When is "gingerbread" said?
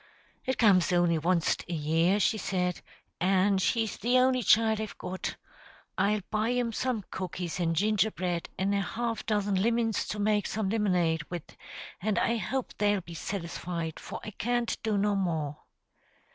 7.75-8.49